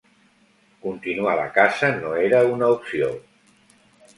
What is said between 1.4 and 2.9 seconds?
la caça no era una